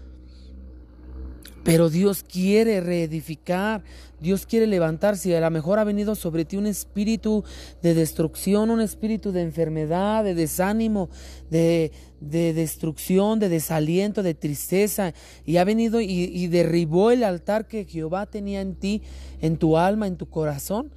Pero 1.65 1.89
Dios 1.89 2.21
quiere 2.21 2.79
reedificar, 2.79 3.83
Dios 4.21 4.45
quiere 4.45 4.67
levantarse. 4.67 5.35
A 5.35 5.41
lo 5.41 5.49
mejor 5.49 5.79
ha 5.79 5.83
venido 5.83 6.13
sobre 6.13 6.45
ti 6.45 6.57
un 6.57 6.67
espíritu 6.67 7.43
de 7.81 7.95
destrucción, 7.95 8.69
un 8.69 8.81
espíritu 8.81 9.31
de 9.31 9.41
enfermedad, 9.41 10.23
de 10.23 10.35
desánimo, 10.35 11.09
de, 11.49 11.91
destrucción, 12.21 13.39
de 13.39 13.49
desaliento, 13.49 14.21
de 14.21 14.35
tristeza. 14.35 15.15
Y 15.43 15.57
ha 15.57 15.63
venido 15.63 16.01
y 16.01 16.45
derribó 16.49 17.09
el 17.09 17.23
altar 17.23 17.67
que 17.67 17.85
Jehová 17.85 18.27
tenía 18.27 18.61
en 18.61 18.75
ti, 18.75 19.01
en 19.41 19.57
tu 19.57 19.75
alma, 19.75 20.05
en 20.05 20.17
tu 20.17 20.29
corazón. 20.29 20.91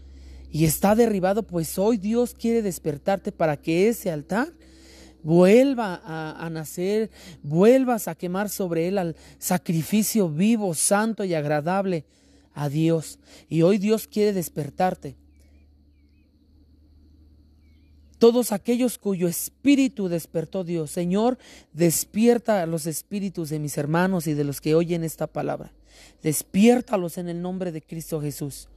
Y 0.52 0.66
está 0.66 0.94
derribado, 0.94 1.44
pues 1.44 1.78
hoy 1.78 1.96
Dios 1.96 2.34
quiere 2.34 2.60
despertarte 2.60 3.32
para 3.32 3.56
que 3.56 3.88
ese 3.88 4.10
altar 4.10 4.52
vuelva 5.22 6.00
a, 6.04 6.48
nacer, 6.50 7.10
vuelvas 7.42 8.08
a 8.08 8.14
quemar 8.14 8.48
sobre 8.48 8.88
él 8.88 8.98
al 8.98 9.16
sacrificio 9.38 10.28
vivo, 10.28 10.74
santo 10.74 11.24
y 11.24 11.34
agradable 11.34 12.04
a 12.54 12.68
Dios. 12.68 13.18
Y 13.48 13.62
hoy 13.62 13.78
Dios 13.78 14.06
quiere 14.06 14.32
despertarte. 14.32 15.16
Todos 18.18 18.50
aquellos 18.50 18.98
cuyo 18.98 19.28
espíritu 19.28 20.08
despertó 20.08 20.64
Dios, 20.64 20.90
Señor, 20.90 21.38
despierta 21.72 22.66
los 22.66 22.86
espíritus 22.86 23.50
de 23.50 23.60
mis 23.60 23.78
hermanos 23.78 24.26
y 24.26 24.34
de 24.34 24.42
los 24.42 24.60
que 24.60 24.74
oyen 24.74 25.04
esta 25.04 25.28
palabra. 25.28 25.72
Despiértalos 26.22 27.16
en 27.16 27.28
el 27.28 27.40
nombre 27.40 27.70
de 27.70 27.80
Cristo 27.80 28.20
Jesús. 28.20 28.68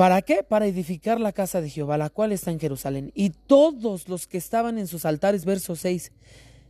¿Para 0.00 0.22
qué? 0.22 0.42
Para 0.42 0.66
edificar 0.66 1.20
la 1.20 1.30
casa 1.30 1.60
de 1.60 1.68
Jehová, 1.68 1.98
la 1.98 2.08
cual 2.08 2.32
está 2.32 2.50
en 2.50 2.58
Jerusalén. 2.58 3.12
Y 3.14 3.28
todos 3.28 4.08
los 4.08 4.26
que 4.26 4.38
estaban 4.38 4.78
en 4.78 4.86
sus 4.86 5.04
altares, 5.04 5.44
verso 5.44 5.76
6 5.76 6.10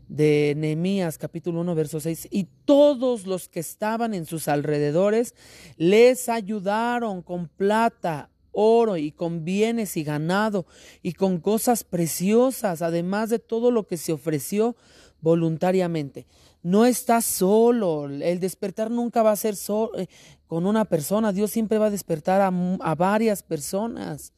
de 0.08 0.54
Nehemías 0.56 1.16
capítulo 1.16 1.60
1, 1.60 1.76
verso 1.76 2.00
6, 2.00 2.26
y 2.32 2.48
todos 2.64 3.28
los 3.28 3.48
que 3.48 3.60
estaban 3.60 4.14
en 4.14 4.26
sus 4.26 4.48
alrededores 4.48 5.36
les 5.76 6.28
ayudaron 6.28 7.22
con 7.22 7.46
plata, 7.46 8.30
oro 8.50 8.96
y 8.96 9.12
con 9.12 9.44
bienes 9.44 9.96
y 9.96 10.02
ganado 10.02 10.66
y 11.00 11.12
con 11.12 11.38
cosas 11.38 11.84
preciosas, 11.84 12.82
además 12.82 13.30
de 13.30 13.38
todo 13.38 13.70
lo 13.70 13.86
que 13.86 13.96
se 13.96 14.12
ofreció 14.12 14.74
voluntariamente. 15.20 16.26
No 16.62 16.84
estás 16.84 17.24
solo. 17.24 18.06
El 18.06 18.40
despertar 18.40 18.90
nunca 18.90 19.22
va 19.22 19.32
a 19.32 19.36
ser 19.36 19.56
solo, 19.56 19.98
eh, 19.98 20.08
con 20.46 20.66
una 20.66 20.84
persona. 20.84 21.32
Dios 21.32 21.50
siempre 21.50 21.78
va 21.78 21.86
a 21.86 21.90
despertar 21.90 22.40
a, 22.40 22.94
varias 22.94 23.42
personas. 23.42 24.32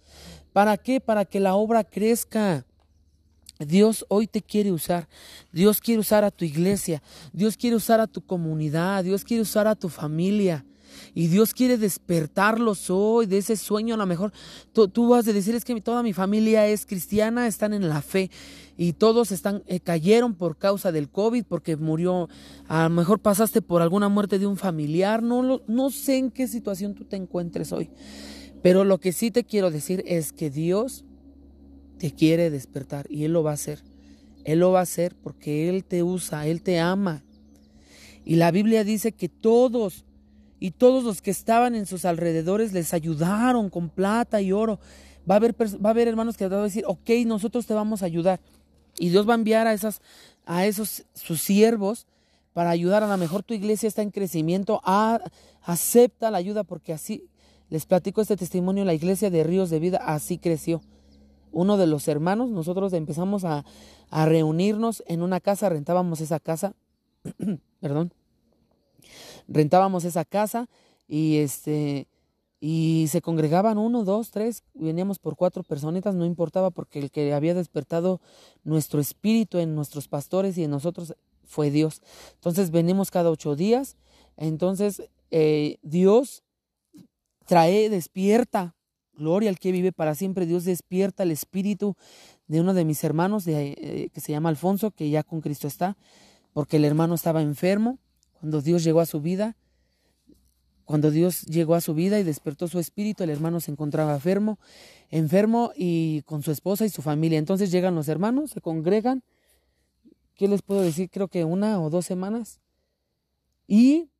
¿Para 0.53 0.77
qué? 0.77 1.01
Para 1.01 1.25
que 1.25 1.41
la 1.41 1.55
obra 1.55 1.85
crezca. 1.85 2.65
Dios 3.59 4.05
hoy 4.09 4.27
te 4.27 4.43
quiere 4.43 4.73
usar. 4.73 5.09
Dios 5.53 5.81
quiere 5.81 6.01
usar 6.01 6.25
a 6.25 6.31
tu 6.31 6.45
iglesia. 6.45 7.03
Dios 7.33 7.57
quiere 7.57 7.77
usar 7.77 8.01
a 8.01 8.07
tu 8.07 8.21
comunidad. 8.21 9.05
Dios 9.05 9.25
quiere 9.25 9.43
usar 9.43 9.67
a 9.67 9.75
tu 9.75 9.89
familia. 9.89 10.65
Y 11.15 11.29
Dios 11.29 11.55
quiere 11.55 11.79
despertarlos 11.79 12.91
hoy 12.91 13.27
de 13.27 13.39
ese 13.39 13.57
sueño. 13.57 13.95
A 13.95 13.99
lo 13.99 14.07
mejor 14.07 14.33
tú, 14.73 15.09
vas 15.09 15.27
a 15.29 15.33
decir 15.33 15.55
es 15.55 15.65
que 15.65 15.81
toda 15.81 16.03
mi 16.03 16.13
familia 16.13 16.67
es 16.67 16.87
cristiana, 16.87 17.47
están 17.47 17.73
en 17.73 17.89
la 17.89 18.03
fe 18.03 18.31
y 18.77 18.95
todos 18.95 19.33
están 19.33 19.63
eh, 19.67 19.81
cayeron 19.81 20.35
por 20.35 20.57
causa 20.57 20.93
del 20.93 21.09
COVID 21.09 21.45
porque 21.49 21.77
murió. 21.77 22.29
A 22.69 22.85
lo 22.85 22.91
mejor 22.91 23.21
pasaste 23.21 23.63
por 23.63 23.83
alguna 23.83 24.09
muerte 24.09 24.39
de 24.39 24.47
un 24.47 24.57
familiar. 24.57 25.23
No, 25.23 25.63
no 25.67 25.91
sé 25.91 26.19
en 26.19 26.31
qué 26.31 26.49
situación 26.49 26.95
tú 26.95 27.05
te 27.05 27.17
encuentres 27.17 27.73
hoy. 27.73 27.91
Pero 28.63 28.85
lo 28.85 28.99
que 28.99 29.13
sí 29.13 29.31
te 29.31 29.45
quiero 29.45 29.71
decir 29.71 30.05
es 30.07 30.33
que 30.33 30.49
Dios 30.49 31.05
te 31.99 32.13
quiere 32.13 32.51
despertar 32.51 33.07
y 33.11 33.25
Él 33.25 33.33
lo 33.33 33.43
va 33.43 33.51
a 33.51 33.55
hacer. 33.55 33.83
Él 34.45 34.61
lo 34.61 34.73
va 34.73 34.81
a 34.81 34.83
hacer 34.83 35.15
porque 35.23 35.69
Él 35.69 35.85
te 35.85 36.03
usa, 36.03 36.47
Él 36.47 36.63
te 36.63 36.81
ama. 36.81 37.25
Y 38.25 38.37
la 38.37 38.51
Biblia 38.51 38.85
dice 38.85 39.13
que 39.13 39.29
todos 39.29 40.05
y 40.63 40.71
todos 40.71 41.03
los 41.03 41.23
que 41.23 41.33
estaban 41.33 41.75
en 41.75 41.87
sus 41.87 42.05
alrededores 42.05 42.73
les 42.73 42.95
ayudaron 42.95 43.69
con 43.69 43.89
plata 43.89 44.41
y 44.41 44.53
oro. 44.53 44.79
Va 45.29 45.35
a 45.35 45.39
haber, 45.39 45.55
va 45.61 45.89
a 45.89 45.91
haber 45.91 46.07
hermanos 46.07 46.37
que 46.37 46.47
van 46.47 46.61
a 46.61 46.63
decir, 46.63 46.85
ok, 46.87 47.11
nosotros 47.27 47.67
te 47.67 47.75
vamos 47.75 48.03
a 48.03 48.07
ayudar. 48.07 48.39
Y 48.97 49.09
Dios 49.09 49.29
va 49.29 49.33
a 49.33 49.35
enviar 49.35 49.67
a, 49.67 49.73
esas, 49.73 50.01
a 50.47 50.65
esos 50.65 51.05
sus 51.15 51.41
siervos 51.41 52.07
para 52.53 52.71
ayudar. 52.71 53.03
A 53.03 53.09
lo 53.09 53.17
mejor 53.17 53.43
tu 53.43 53.55
iglesia 53.55 53.89
está 53.89 54.03
en 54.03 54.13
crecimiento. 54.13 54.81
A, 54.85 55.21
acepta 55.63 56.31
la 56.31 56.39
ayuda 56.39 56.63
porque 56.63 56.93
así, 56.93 57.25
les 57.69 57.85
platico 57.85 58.21
este 58.21 58.37
testimonio, 58.37 58.85
la 58.85 58.95
iglesia 58.95 59.31
de 59.31 59.43
Ríos 59.43 59.69
de 59.69 59.81
Vida 59.81 59.99
así 59.99 60.39
creció 60.39 60.81
uno 61.51 61.77
de 61.77 61.87
los 61.87 62.09
hermanos, 62.09 62.51
nosotros 62.51 62.93
empezamos 62.95 63.45
a, 63.45 63.65
reunirnos 64.11 65.03
en 65.07 65.23
una 65.23 65.41
casa, 65.41 65.69
rentábamos 65.71 66.21
esa 66.21 66.39
casa, 66.39 66.75
perdón, 67.81 68.13
rentábamos 69.49 70.05
esa 70.05 70.25
casa 70.25 70.69
y 71.09 71.39
este 71.39 72.09
y 72.65 73.09
se 73.09 73.21
congregaban 73.21 73.77
uno, 73.77 74.05
dos, 74.05 74.31
tres, 74.31 74.63
veníamos 74.75 75.19
por 75.19 75.35
cuatro 75.35 75.65
personitas, 75.65 76.15
no 76.15 76.25
importaba 76.25 76.71
porque 76.71 77.01
el 77.01 77.11
que 77.11 77.35
había 77.35 77.55
despertado 77.55 78.21
nuestro 78.63 79.01
espíritu 79.01 79.59
en 79.59 79.75
nuestros 79.75 80.07
pastores 80.07 80.57
y 80.57 80.63
en 80.63 80.71
nosotros 80.71 81.17
fue 81.43 81.73
Dios. 81.73 82.03
Entonces 82.35 82.71
venimos 82.71 83.11
cada 83.11 83.31
ocho 83.31 83.57
días, 83.57 83.97
entonces 84.37 85.03
eh, 85.33 85.79
Dios 85.83 86.45
trae, 87.47 87.91
despierta 87.91 88.77
Gloria 89.15 89.51
al 89.51 89.59
que 89.59 89.73
vive 89.73 89.93
para 89.93 90.15
siempre. 90.15 90.47
Dios 90.47 90.65
despierta 90.65 91.23
el 91.23 91.31
espíritu 91.31 91.97
de 92.47 92.61
uno 92.61 92.75
de 92.75 92.85
mis 92.85 93.05
hermanos 93.05 93.45
de, 93.45 93.73
eh, 93.77 94.09
que 94.13 94.21
se 94.21 94.33
llama 94.33 94.49
Alfonso, 94.49 94.91
que 94.91 95.11
ya 95.11 95.23
con 95.23 95.41
Cristo 95.41 95.67
está, 95.67 95.97
porque 96.53 96.79
el 96.79 96.85
hermano 96.85 97.15
estaba 97.15 97.43
enfermo. 97.43 97.99
Cuando 98.43 98.61
Dios 98.61 98.83
llegó 98.83 98.99
a 98.99 99.07
su 99.07 99.21
vida, 99.21 99.57
cuando 100.85 101.13
Dios 101.13 101.43
llegó 101.43 101.77
a 101.77 101.81
su 101.81 101.95
vida 101.95 102.19
y 102.19 102.25
despertó 102.25 102.67
su 102.67 102.81
espíritu, 102.81 103.23
el 103.23 103.31
hermano 103.31 103.61
se 103.61 103.71
encontraba 103.71 104.15
enfermo, 104.15 104.59
enfermo 105.11 105.71
y 105.77 106.23
con 106.23 106.43
su 106.43 106.51
esposa 106.51 106.85
y 106.85 106.89
su 106.89 107.03
familia. 107.03 107.39
Entonces 107.39 107.71
llegan 107.71 107.95
los 107.95 108.09
hermanos, 108.09 108.51
se 108.51 108.61
congregan. 108.61 109.23
¿Qué 110.35 110.49
les 110.49 110.61
puedo 110.61 110.81
decir? 110.81 111.09
Creo 111.09 111.29
que 111.29 111.45
una 111.45 111.81
o 111.81 111.89
dos 111.89 112.05
semanas. 112.05 112.59
Y 113.69 114.11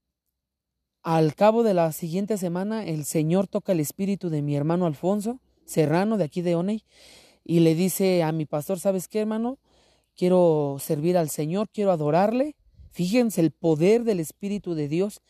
al 1.03 1.35
cabo 1.35 1.65
de 1.65 1.75
la 1.75 1.91
siguiente 1.91 2.39
semana, 2.39 2.87
el 2.87 3.05
Señor 3.05 3.49
toca 3.49 3.73
el 3.73 3.81
espíritu 3.81 4.31
de 4.31 4.41
mi 4.41 4.55
hermano 4.55 4.87
Alfonso 4.87 5.41
Serrano, 5.65 6.17
de 6.17 6.23
aquí 6.23 6.43
de 6.43 6.55
Oney, 6.55 6.85
y 7.43 7.59
le 7.59 7.75
dice 7.75 8.23
a 8.23 8.31
mi 8.31 8.47
pastor, 8.47 8.79
¿sabes 8.79 9.09
qué, 9.09 9.19
hermano? 9.19 9.59
Quiero 10.15 10.77
servir 10.79 11.19
al 11.19 11.29
Señor, 11.29 11.69
quiero 11.71 11.91
adorarle. 11.91 12.55
Fíjense 12.93 13.41
el 13.41 13.51
poder 13.51 14.05
del 14.05 14.21
Espíritu 14.21 14.75
de 14.75 14.89
Dios. 14.89 15.21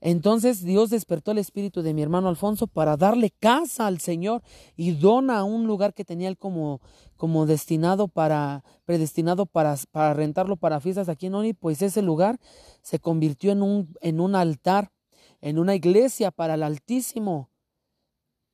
Entonces 0.00 0.62
Dios 0.62 0.90
despertó 0.90 1.32
el 1.32 1.38
espíritu 1.38 1.82
de 1.82 1.92
mi 1.92 2.02
hermano 2.02 2.28
Alfonso 2.28 2.68
para 2.68 2.96
darle 2.96 3.30
casa 3.30 3.88
al 3.88 3.98
Señor 3.98 4.42
y 4.76 4.92
dona 4.92 5.42
un 5.42 5.66
lugar 5.66 5.92
que 5.92 6.04
tenía 6.04 6.28
él 6.28 6.38
como, 6.38 6.80
como 7.16 7.46
destinado 7.46 8.06
para, 8.06 8.62
predestinado 8.84 9.46
para, 9.46 9.76
para 9.90 10.14
rentarlo 10.14 10.56
para 10.56 10.78
fiestas 10.78 11.08
aquí 11.08 11.26
en 11.26 11.34
Oni, 11.34 11.52
pues 11.52 11.82
ese 11.82 12.02
lugar 12.02 12.38
se 12.82 13.00
convirtió 13.00 13.50
en 13.50 13.62
un, 13.62 13.96
en 14.00 14.20
un 14.20 14.36
altar 14.36 14.92
en 15.40 15.58
una 15.58 15.74
iglesia 15.74 16.30
para 16.30 16.54
el 16.54 16.62
Altísimo. 16.62 17.50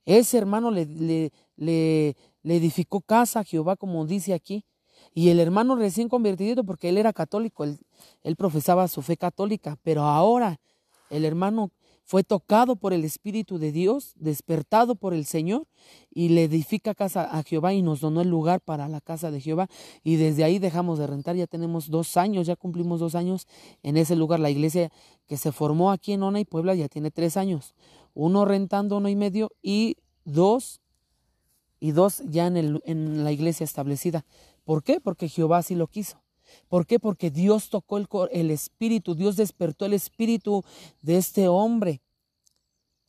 Ese 0.04 0.36
hermano 0.38 0.70
le, 0.70 0.84
le, 0.86 1.32
le, 1.56 2.56
edificó 2.56 3.00
casa 3.00 3.40
a 3.40 3.44
Jehová, 3.44 3.76
como 3.76 4.04
dice 4.06 4.34
aquí. 4.34 4.64
Y 5.14 5.28
el 5.28 5.38
hermano 5.38 5.76
recién 5.76 6.08
convertido, 6.08 6.64
porque 6.64 6.88
él 6.88 6.98
era 6.98 7.12
católico, 7.12 7.64
él, 7.64 7.78
él 8.22 8.36
profesaba 8.36 8.88
su 8.88 9.00
fe 9.00 9.16
católica, 9.16 9.78
pero 9.82 10.02
ahora 10.02 10.60
el 11.08 11.24
hermano 11.24 11.70
fue 12.06 12.22
tocado 12.22 12.76
por 12.76 12.92
el 12.92 13.02
Espíritu 13.02 13.58
de 13.58 13.72
Dios, 13.72 14.12
despertado 14.16 14.94
por 14.94 15.14
el 15.14 15.24
Señor, 15.24 15.66
y 16.10 16.28
le 16.28 16.44
edifica 16.44 16.94
casa 16.94 17.24
a 17.24 17.42
Jehová 17.42 17.72
y 17.72 17.80
nos 17.80 18.00
donó 18.00 18.20
el 18.20 18.28
lugar 18.28 18.60
para 18.60 18.88
la 18.88 19.00
casa 19.00 19.30
de 19.30 19.40
Jehová. 19.40 19.68
Y 20.02 20.16
desde 20.16 20.44
ahí 20.44 20.58
dejamos 20.58 20.98
de 20.98 21.06
rentar, 21.06 21.34
ya 21.34 21.46
tenemos 21.46 21.88
dos 21.88 22.18
años, 22.18 22.46
ya 22.46 22.56
cumplimos 22.56 23.00
dos 23.00 23.14
años 23.14 23.48
en 23.82 23.96
ese 23.96 24.16
lugar. 24.16 24.38
La 24.38 24.50
iglesia 24.50 24.92
que 25.26 25.38
se 25.38 25.50
formó 25.50 25.90
aquí 25.90 26.12
en 26.12 26.22
Ona 26.22 26.40
y 26.40 26.44
Puebla 26.44 26.74
ya 26.74 26.88
tiene 26.88 27.10
tres 27.10 27.38
años. 27.38 27.74
Uno 28.12 28.44
rentando 28.44 28.98
uno 28.98 29.08
y 29.08 29.16
medio 29.16 29.52
y 29.62 29.96
dos, 30.26 30.82
y 31.80 31.92
dos 31.92 32.22
ya 32.26 32.46
en, 32.46 32.58
el, 32.58 32.82
en 32.84 33.24
la 33.24 33.32
iglesia 33.32 33.64
establecida. 33.64 34.26
¿Por 34.64 34.82
qué? 34.82 35.00
Porque 35.00 35.28
Jehová 35.28 35.58
así 35.58 35.74
lo 35.74 35.86
quiso. 35.86 36.22
¿Por 36.68 36.86
qué? 36.86 36.98
Porque 36.98 37.30
Dios 37.30 37.70
tocó 37.70 37.98
el, 38.28 38.50
espíritu, 38.50 39.14
Dios 39.14 39.36
despertó 39.36 39.86
el 39.86 39.92
espíritu 39.94 40.64
de 41.00 41.16
este 41.16 41.48
hombre. 41.48 42.02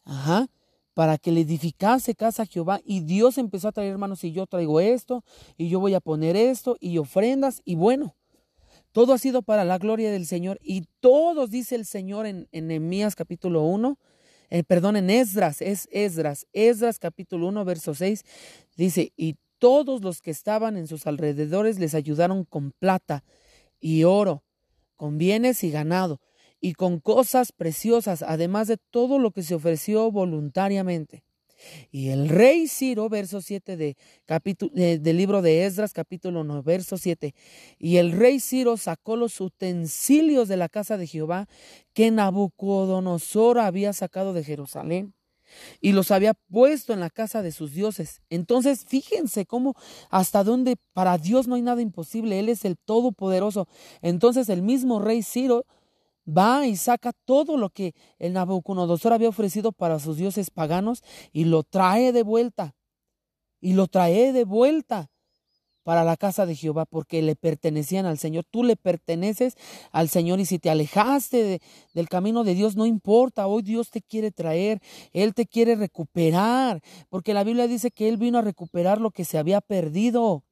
Ajá 0.03 0.47
para 0.95 1.17
que 1.17 1.31
le 1.31 1.41
edificase 1.41 2.15
casa 2.15 2.43
a 2.43 2.45
Jehová. 2.47 2.79
Y 2.83 3.01
Dios 3.01 3.37
empezó 3.37 3.67
a 3.67 3.71
traer, 3.71 3.91
hermanos, 3.91 4.23
y 4.23 4.31
yo 4.31 4.47
traigo 4.47 4.79
esto, 4.79 5.23
y 5.57 5.67
yo 5.67 5.79
voy 5.79 5.93
a 5.93 5.99
poner 5.99 6.35
esto, 6.35 6.77
y 6.79 6.97
ofrendas, 6.97 7.61
y 7.65 7.75
bueno, 7.75 8.15
todo 8.93 9.13
ha 9.13 9.17
sido 9.17 9.41
para 9.41 9.65
la 9.65 9.77
gloria 9.77 10.09
del 10.09 10.25
Señor. 10.25 10.57
Y 10.63 10.85
todos, 11.01 11.51
dice 11.51 11.75
el 11.75 11.85
Señor 11.85 12.25
en, 12.25 12.47
en 12.53 13.11
capítulo 13.11 13.63
1, 13.63 13.99
eh, 14.49 14.63
perdón, 14.63 14.95
en 14.95 15.09
Esdras, 15.09 15.61
es 15.61 15.89
Esdras, 15.91 16.47
Esdras 16.53 16.97
capítulo 16.97 17.47
1, 17.49 17.65
verso 17.65 17.93
6, 17.93 18.23
dice, 18.77 19.11
y 19.17 19.35
todos 19.59 20.01
los 20.01 20.21
que 20.21 20.31
estaban 20.31 20.77
en 20.77 20.87
sus 20.87 21.07
alrededores 21.07 21.79
les 21.79 21.95
ayudaron 21.95 22.45
con 22.45 22.71
plata 22.71 23.23
y 23.79 24.03
oro, 24.03 24.43
con 24.95 25.17
bienes 25.17 25.63
y 25.63 25.71
ganado, 25.71 26.21
y 26.59 26.73
con 26.73 26.99
cosas 26.99 27.51
preciosas, 27.51 28.23
además 28.23 28.67
de 28.67 28.77
todo 28.77 29.19
lo 29.19 29.31
que 29.31 29.43
se 29.43 29.55
ofreció 29.55 30.11
voluntariamente. 30.11 31.23
Y 31.91 32.09
el 32.09 32.29
rey 32.29 32.67
Ciro, 32.67 33.07
verso 33.09 33.41
7 33.41 33.77
de 33.77 33.95
del 34.73 35.17
libro 35.17 35.41
de 35.41 35.65
Esdras, 35.65 35.93
capítulo 35.93 36.43
9, 36.43 36.61
verso 36.65 36.97
7. 36.97 37.33
Y 37.79 37.97
el 37.97 38.11
rey 38.11 38.39
Ciro 38.39 38.77
sacó 38.77 39.15
los 39.15 39.39
utensilios 39.39 40.47
de 40.47 40.57
la 40.57 40.69
casa 40.69 40.97
de 40.97 41.07
Jehová 41.07 41.47
que 41.93 42.11
Nabucodonosor 42.11 43.59
había 43.59 43.93
sacado 43.93 44.33
de 44.33 44.43
Jerusalén 44.43 45.13
y 45.81 45.91
los 45.91 46.11
había 46.11 46.33
puesto 46.33 46.93
en 46.93 46.99
la 46.99 47.09
casa 47.09 47.41
de 47.41 47.51
sus 47.51 47.73
dioses. 47.73 48.21
Entonces, 48.29 48.85
fíjense 48.85 49.45
cómo 49.45 49.75
hasta 50.09 50.43
dónde 50.43 50.77
para 50.93 51.17
Dios 51.17 51.47
no 51.47 51.55
hay 51.55 51.61
nada 51.61 51.81
imposible, 51.81 52.39
Él 52.39 52.49
es 52.49 52.65
el 52.65 52.77
Todopoderoso. 52.77 53.67
Entonces, 54.01 54.49
el 54.49 54.61
mismo 54.61 54.99
rey 54.99 55.23
Ciro 55.23 55.65
va 56.27 56.65
y 56.65 56.75
saca 56.75 57.13
todo 57.25 57.57
lo 57.57 57.69
que 57.69 57.93
el 58.19 58.33
Nabucodonosor 58.33 59.13
había 59.13 59.29
ofrecido 59.29 59.71
para 59.71 59.99
sus 59.99 60.17
dioses 60.17 60.49
paganos 60.49 61.03
y 61.31 61.45
lo 61.45 61.63
trae 61.63 62.11
de 62.11 62.23
vuelta. 62.23 62.75
Y 63.61 63.73
lo 63.73 63.87
trae 63.87 64.31
de 64.31 64.43
vuelta 64.43 65.09
para 65.85 66.03
la 66.03 66.17
casa 66.17 66.47
de 66.47 66.55
Jehová 66.55 66.85
porque 66.85 67.21
le 67.21 67.35
pertenecían 67.35 68.07
al 68.07 68.17
Señor. 68.17 68.43
Tú 68.49 68.63
le 68.63 68.75
perteneces 68.75 69.55
al 69.91 70.09
Señor 70.09 70.39
y 70.39 70.45
si 70.45 70.57
te 70.57 70.71
alejaste 70.71 71.61
del 71.93 72.09
camino 72.09 72.43
de 72.43 72.55
Dios, 72.55 72.75
no 72.75 72.87
importa, 72.87 73.45
hoy 73.45 73.61
Dios 73.61 73.91
te 73.91 74.01
quiere 74.01 74.31
traer, 74.31 74.81
Él 75.13 75.35
te 75.35 75.45
quiere 75.45 75.75
recuperar, 75.75 76.81
porque 77.07 77.35
la 77.35 77.43
Biblia 77.43 77.67
dice 77.67 77.91
que 77.91 78.09
Él 78.09 78.17
vino 78.17 78.39
a 78.39 78.41
recuperar 78.41 78.99
lo 78.99 79.11
que 79.11 79.25
se 79.25 79.37
había 79.37 79.61
perdido. 79.61 80.43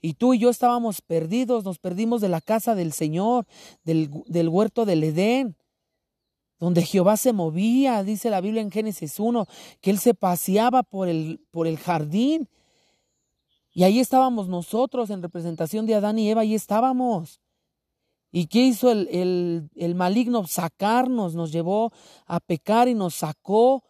Y 0.00 0.14
tú 0.14 0.34
y 0.34 0.40
yo 0.40 0.50
estábamos 0.50 1.02
perdidos, 1.02 1.64
nos 1.64 1.78
perdimos 1.78 2.20
de 2.20 2.28
la 2.28 2.40
casa 2.40 2.74
del 2.74 2.92
Señor, 2.92 3.46
del, 3.84 4.10
huerto 4.48 4.84
del 4.84 5.04
Edén 5.04 5.56
donde 6.58 6.82
Jehová 6.82 7.16
se 7.16 7.32
movía, 7.32 8.02
dice 8.02 8.30
la 8.30 8.40
Biblia 8.40 8.60
en 8.60 8.72
Génesis 8.72 9.20
1, 9.20 9.46
que 9.80 9.90
Él 9.90 10.00
se 10.00 10.14
paseaba 10.14 10.82
por 10.82 11.08
el 11.08 11.78
jardín 11.80 12.48
y 13.78 13.84
ahí 13.84 14.00
estábamos 14.00 14.48
nosotros 14.48 15.08
en 15.08 15.22
representación 15.22 15.86
de 15.86 15.94
Adán 15.94 16.18
y 16.18 16.28
Eva, 16.28 16.40
ahí 16.40 16.56
estábamos. 16.56 17.40
¿Y 18.32 18.48
qué 18.48 18.64
hizo 18.64 18.90
el, 18.90 19.70
el, 19.76 19.94
maligno? 19.94 20.48
Sacarnos, 20.48 21.36
nos 21.36 21.52
llevó 21.52 21.92
a 22.26 22.40
pecar 22.40 22.88
y 22.88 22.94
nos 22.94 23.14
sacó, 23.14 23.84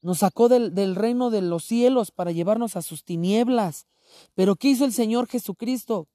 nos 0.00 0.18
sacó 0.18 0.48
del, 0.48 0.76
del 0.76 0.94
reino 0.94 1.30
de 1.30 1.42
los 1.42 1.64
cielos 1.64 2.12
para 2.12 2.30
llevarnos 2.30 2.76
a 2.76 2.82
sus 2.82 3.02
tinieblas. 3.02 3.88
Pero 4.34 4.54
¿qué 4.54 4.68
hizo 4.68 4.84
el 4.84 4.92
Señor 4.92 5.26
Jesucristo? 5.26 6.06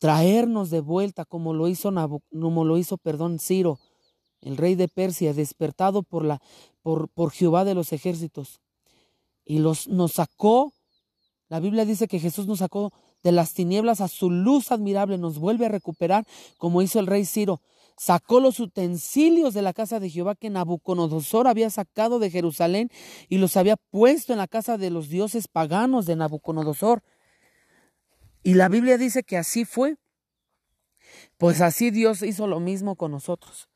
Traernos 0.00 0.68
de 0.68 0.82
vuelta 0.82 1.24
como 1.24 1.54
lo 1.54 1.66
hizo, 1.66 1.94
como 2.30 2.64
lo 2.66 2.76
hizo 2.76 2.98
perdón, 2.98 3.38
Ciro, 3.38 3.78
el 4.42 4.58
rey 4.58 4.74
de 4.74 4.88
Persia, 4.88 5.32
despertado 5.32 6.02
por, 6.02 6.26
la, 6.26 6.42
por, 6.82 7.08
por 7.08 7.30
Jehová 7.30 7.64
de 7.64 7.74
los 7.74 7.94
ejércitos. 7.94 8.60
Y 9.46 9.60
los, 9.60 9.88
nos 9.88 10.12
sacó, 10.12 10.74
la 11.52 11.60
Biblia 11.60 11.84
dice 11.84 12.08
que 12.08 12.18
Jesús 12.18 12.46
nos 12.46 12.60
sacó 12.60 12.94
de 13.22 13.30
las 13.30 13.52
tinieblas 13.52 14.00
a 14.00 14.08
su 14.08 14.30
luz 14.30 14.72
admirable, 14.72 15.18
nos 15.18 15.38
vuelve 15.38 15.66
a 15.66 15.68
recuperar 15.68 16.26
como 16.56 16.80
hizo 16.80 16.98
el 16.98 17.06
rey 17.06 17.26
Ciro 17.26 17.60
sacó 17.98 18.40
los 18.40 18.58
utensilios 18.58 19.52
de 19.52 19.60
la 19.60 19.74
casa 19.74 20.00
de 20.00 20.08
Jehová 20.08 20.34
que 20.34 20.48
Nabucodonosor 20.48 21.46
había 21.46 21.68
sacado 21.68 22.18
de 22.20 22.30
Jerusalén 22.30 22.88
y 23.28 23.36
los 23.36 23.58
había 23.58 23.76
puesto 23.76 24.32
en 24.32 24.38
la 24.38 24.48
casa 24.48 24.78
de 24.78 24.88
los 24.88 25.10
dioses 25.10 25.46
paganos 25.46 26.06
de 26.06 26.16
Nabucodonosor. 26.16 27.02
Y 28.42 28.54
la 28.54 28.70
Biblia 28.70 28.96
dice 28.96 29.22
que 29.22 29.36
así 29.36 29.66
fue. 29.66 29.98
Pues 31.36 31.60
así 31.60 31.90
Dios 31.90 32.22
hizo 32.22 32.46
lo 32.46 32.60
mismo 32.60 32.96
con 32.96 33.10
nosotros. 33.10 33.68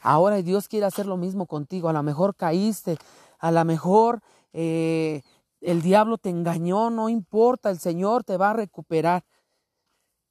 Ahora 0.00 0.40
Dios 0.42 0.68
quiere 0.68 0.86
hacer 0.86 1.06
lo 1.06 1.16
mismo 1.16 1.46
contigo. 1.46 1.88
A 1.88 1.92
lo 1.92 2.04
mejor 2.04 2.36
caíste, 2.36 2.98
a 3.40 3.50
lo 3.50 3.64
mejor 3.64 4.22
eh, 4.52 5.22
el 5.66 5.82
diablo 5.82 6.16
te 6.16 6.30
engañó, 6.30 6.90
no 6.90 7.08
importa, 7.08 7.70
el 7.70 7.80
Señor 7.80 8.22
te 8.22 8.36
va 8.36 8.50
a 8.50 8.52
recuperar. 8.52 9.24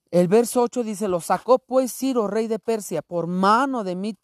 El 0.09 0.29
verso 0.29 0.61
8 0.61 0.81
dice, 0.83 1.09
lo 1.09 1.19
sacó 1.19 1.59
pues 1.59 1.91
Ciro, 1.91 2.27
rey 2.27 2.47
de 2.47 2.57
Persia, 2.57 3.01
por 3.01 3.27
mano 3.27 3.83
de 3.83 3.97
Mit, 3.97 4.17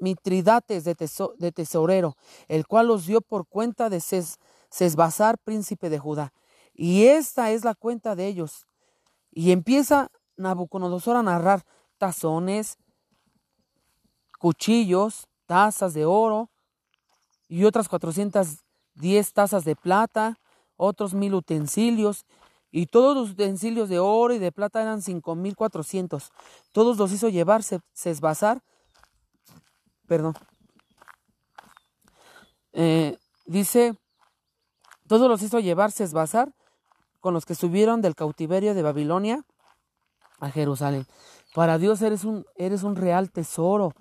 Mitridates 0.00 0.84
de, 0.84 0.96
de, 1.38 1.52
tesorero, 1.52 2.16
el 2.48 2.66
cual 2.66 2.86
los 2.86 3.04
dio 3.04 3.20
por 3.20 3.46
cuenta 3.46 3.90
de 3.90 4.00
Ses, 4.00 4.38
Sesbazar, 4.70 5.36
príncipe 5.36 5.90
de 5.90 5.98
Judá. 5.98 6.32
Y 6.72 7.04
esta 7.08 7.50
es 7.50 7.62
la 7.62 7.74
cuenta 7.74 8.16
de 8.16 8.26
ellos. 8.26 8.66
Y 9.30 9.50
empieza 9.50 10.10
Nabucodonosor 10.38 11.16
a 11.16 11.22
narrar 11.22 11.66
tazones, 11.98 12.78
cuchillos, 14.38 15.28
tazas 15.44 15.92
de 15.92 16.06
oro 16.06 16.48
y 17.48 17.64
otras 17.64 17.86
410 18.96 19.32
tazas 19.32 19.64
de 19.64 19.76
plata, 19.76 20.38
otros 20.76 21.14
mil 21.14 21.34
utensilios 21.34 22.24
y 22.70 22.86
todos 22.86 23.16
los 23.16 23.30
utensilios 23.30 23.88
de 23.88 23.98
oro 23.98 24.34
y 24.34 24.38
de 24.38 24.52
plata 24.52 24.82
eran 24.82 25.02
cinco 25.02 25.34
mil 25.34 25.56
cuatrocientos. 25.56 26.32
Todos 26.72 26.98
los 26.98 27.12
hizo 27.12 27.28
llevar 27.28 27.62
Sesbazar. 27.62 28.62
Perdón. 30.06 30.34
Eh, 32.72 33.16
dice, 33.46 33.96
todos 35.06 35.28
los 35.28 35.42
hizo 35.42 35.60
llevar 35.60 35.90
Sesbazar 35.92 36.52
con 37.20 37.32
los 37.32 37.46
que 37.46 37.54
subieron 37.54 38.02
del 38.02 38.14
cautiverio 38.14 38.74
de 38.74 38.82
Babilonia 38.82 39.44
a 40.38 40.50
Jerusalén. 40.50 41.06
Para 41.54 41.78
Dios 41.78 42.02
eres 42.02 42.24
un, 42.24 42.44
eres 42.56 42.82
un 42.82 42.96
real 42.96 43.30
tesoro, 43.30 43.94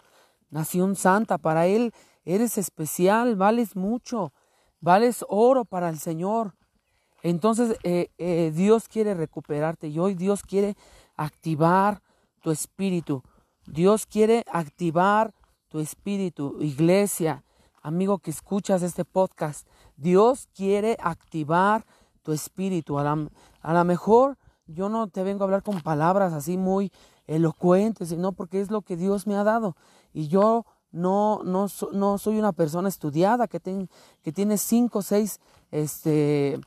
nación 0.50 0.96
santa. 0.96 1.38
Para 1.38 1.68
Él 1.68 1.94
eres 2.26 2.58
especial, 2.58 3.38
vales 3.38 3.76
mucho, 3.78 4.34
vales 4.80 5.26
oro 5.30 5.66
para 5.66 5.90
el 5.90 6.00
Señor. 6.00 6.56
Entonces 7.24 7.78
eh, 7.84 8.12
eh, 8.18 8.52
Dios 8.54 8.88
quiere 8.88 9.14
recuperarte 9.14 9.88
y 9.88 10.00
hoy 10.00 10.14
Dios 10.14 10.44
quiere 10.44 10.76
activar 11.16 12.02
tu 12.42 12.52
espíritu. 12.52 13.24
Dios 13.66 14.06
quiere 14.06 14.44
activar 14.52 15.34
tu 15.68 15.80
espíritu, 15.80 16.58
iglesia, 16.62 17.44
amigo 17.82 18.20
que 18.20 18.32
escuchas 18.32 18.84
este 18.84 19.06
podcast. 19.06 19.68
Dios 19.98 20.48
quiere 20.54 20.98
activar 21.02 21.86
tu 22.22 22.32
espíritu. 22.32 23.00
A 23.00 23.16
lo 23.74 23.86
mejor 23.86 24.38
yo 24.68 24.90
no 24.90 25.08
te 25.08 25.24
vengo 25.24 25.44
a 25.44 25.46
hablar 25.46 25.64
con 25.64 25.82
palabras 25.82 26.34
así 26.34 26.58
muy 26.58 26.92
elocuentes, 27.28 28.10
sino 28.10 28.32
porque 28.32 28.62
es 28.62 28.72
lo 28.72 28.82
que 28.82 28.98
Dios 28.98 29.28
me 29.28 29.36
ha 29.36 29.44
dado. 29.44 29.76
Y 30.14 30.28
yo 30.28 30.66
no, 30.96 31.42
no, 31.44 31.68
no 31.92 32.18
soy 32.18 32.40
una 32.40 32.54
persona 32.54 32.90
estudiada 32.90 33.48
que, 33.48 33.60
que 34.24 34.32
tiene 34.32 34.58
cinco 34.58 35.00
o 35.00 35.02
seis 35.02 35.40
este, 35.72 36.60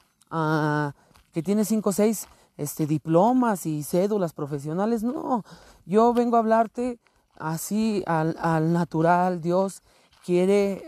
que 1.33 1.43
tiene 1.43 1.65
cinco 1.65 1.93
seis 1.93 2.29
este, 2.57 2.87
diplomas 2.87 3.65
y 3.67 3.83
cédulas 3.83 4.33
profesionales. 4.33 5.03
No, 5.03 5.45
yo 5.87 6.13
vengo 6.13 6.37
a 6.37 6.41
hablarte 6.41 6.99
así 7.39 8.03
al, 8.07 8.37
al 8.39 8.73
natural. 8.73 9.41
Dios 9.41 9.83
quiere 10.25 10.87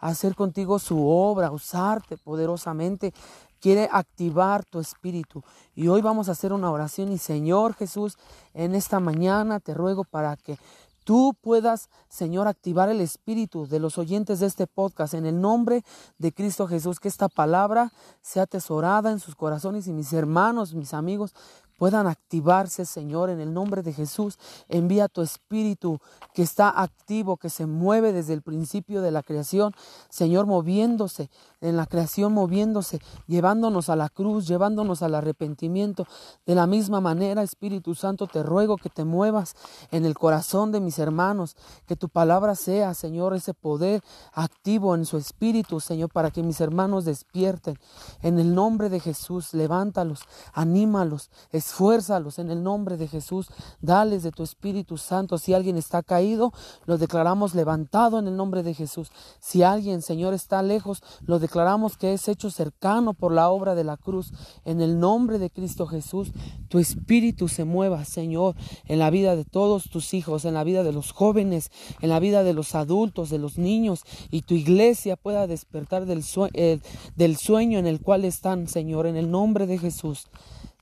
hacer 0.00 0.34
contigo 0.34 0.78
su 0.80 1.06
obra, 1.06 1.52
usarte 1.52 2.16
poderosamente. 2.16 3.14
Quiere 3.60 3.88
activar 3.90 4.64
tu 4.64 4.78
espíritu. 4.78 5.42
Y 5.74 5.88
hoy 5.88 6.02
vamos 6.02 6.28
a 6.28 6.32
hacer 6.32 6.52
una 6.52 6.70
oración. 6.70 7.10
Y 7.12 7.18
Señor 7.18 7.72
Jesús, 7.74 8.18
en 8.52 8.74
esta 8.74 9.00
mañana 9.00 9.58
te 9.58 9.72
ruego 9.72 10.04
para 10.04 10.36
que 10.36 10.58
tú 11.04 11.36
puedas, 11.40 11.88
Señor, 12.08 12.48
activar 12.48 12.88
el 12.88 13.00
espíritu 13.00 13.66
de 13.66 13.78
los 13.78 13.98
oyentes 13.98 14.40
de 14.40 14.46
este 14.46 14.66
podcast 14.66 15.14
en 15.14 15.26
el 15.26 15.40
nombre 15.40 15.84
de 16.18 16.32
Cristo 16.32 16.66
Jesús, 16.66 16.98
que 16.98 17.08
esta 17.08 17.28
palabra 17.28 17.92
sea 18.22 18.44
atesorada 18.44 19.10
en 19.10 19.20
sus 19.20 19.36
corazones 19.36 19.86
y 19.86 19.92
mis 19.92 20.12
hermanos, 20.12 20.74
mis 20.74 20.94
amigos, 20.94 21.34
puedan 21.78 22.06
activarse, 22.06 22.84
Señor, 22.84 23.30
en 23.30 23.40
el 23.40 23.52
nombre 23.52 23.82
de 23.82 23.92
Jesús. 23.92 24.38
Envía 24.68 25.08
tu 25.08 25.22
espíritu 25.22 25.98
que 26.32 26.42
está 26.42 26.68
activo, 26.68 27.36
que 27.36 27.50
se 27.50 27.66
mueve 27.66 28.12
desde 28.12 28.32
el 28.32 28.42
principio 28.42 29.02
de 29.02 29.10
la 29.10 29.22
creación, 29.22 29.74
Señor, 30.08 30.46
moviéndose 30.46 31.30
en 31.60 31.76
la 31.76 31.86
creación, 31.86 32.32
moviéndose, 32.32 33.00
llevándonos 33.26 33.88
a 33.88 33.96
la 33.96 34.08
cruz, 34.08 34.46
llevándonos 34.46 35.02
al 35.02 35.14
arrepentimiento. 35.14 36.06
De 36.44 36.54
la 36.54 36.66
misma 36.66 37.00
manera, 37.00 37.42
Espíritu 37.42 37.94
Santo, 37.94 38.26
te 38.26 38.42
ruego 38.42 38.76
que 38.76 38.90
te 38.90 39.04
muevas 39.04 39.54
en 39.90 40.04
el 40.04 40.14
corazón 40.14 40.72
de 40.72 40.80
mis 40.80 40.98
hermanos, 40.98 41.56
que 41.86 41.96
tu 41.96 42.08
palabra 42.08 42.54
sea, 42.54 42.94
Señor, 42.94 43.34
ese 43.34 43.54
poder 43.54 44.02
activo 44.32 44.94
en 44.94 45.06
su 45.06 45.16
espíritu, 45.16 45.80
Señor, 45.80 46.10
para 46.10 46.30
que 46.30 46.42
mis 46.42 46.60
hermanos 46.60 47.04
despierten. 47.04 47.78
En 48.22 48.38
el 48.38 48.54
nombre 48.54 48.88
de 48.88 49.00
Jesús, 49.00 49.54
levántalos, 49.54 50.20
anímalos, 50.52 51.30
esfuérzalos 51.64 52.38
en 52.38 52.50
el 52.50 52.62
nombre 52.62 52.96
de 52.96 53.08
Jesús, 53.08 53.48
dales 53.80 54.22
de 54.22 54.32
tu 54.32 54.42
Espíritu 54.42 54.98
Santo. 54.98 55.38
Si 55.38 55.54
alguien 55.54 55.76
está 55.76 56.02
caído, 56.02 56.52
lo 56.84 56.98
declaramos 56.98 57.54
levantado 57.54 58.18
en 58.18 58.28
el 58.28 58.36
nombre 58.36 58.62
de 58.62 58.74
Jesús. 58.74 59.10
Si 59.40 59.62
alguien, 59.62 60.02
Señor, 60.02 60.34
está 60.34 60.62
lejos, 60.62 61.02
lo 61.22 61.38
declaramos 61.38 61.96
que 61.96 62.12
es 62.12 62.28
hecho 62.28 62.50
cercano 62.50 63.14
por 63.14 63.32
la 63.32 63.48
obra 63.48 63.74
de 63.74 63.84
la 63.84 63.96
cruz. 63.96 64.32
En 64.64 64.82
el 64.82 65.00
nombre 65.00 65.38
de 65.38 65.50
Cristo 65.50 65.86
Jesús, 65.86 66.32
tu 66.68 66.78
Espíritu 66.78 67.48
se 67.48 67.64
mueva, 67.64 68.04
Señor, 68.04 68.56
en 68.86 68.98
la 68.98 69.08
vida 69.08 69.34
de 69.34 69.44
todos 69.44 69.84
tus 69.84 70.12
hijos, 70.12 70.44
en 70.44 70.54
la 70.54 70.64
vida 70.64 70.82
de 70.82 70.92
los 70.92 71.12
jóvenes, 71.12 71.70
en 72.00 72.10
la 72.10 72.20
vida 72.20 72.42
de 72.42 72.52
los 72.52 72.74
adultos, 72.74 73.30
de 73.30 73.38
los 73.38 73.56
niños, 73.56 74.02
y 74.30 74.42
tu 74.42 74.54
iglesia 74.54 75.16
pueda 75.16 75.46
despertar 75.46 76.04
del, 76.04 76.24
eh, 76.52 76.80
del 77.16 77.36
sueño 77.36 77.78
en 77.78 77.86
el 77.86 78.00
cual 78.00 78.24
están, 78.24 78.68
Señor, 78.68 79.06
en 79.06 79.16
el 79.16 79.30
nombre 79.30 79.66
de 79.66 79.78
Jesús. 79.78 80.26